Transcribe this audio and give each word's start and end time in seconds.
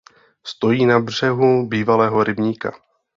Stojí 0.43 0.85
na 0.85 0.99
břehu 0.99 1.65
bývalého 1.67 2.23
rybníka. 2.23 2.73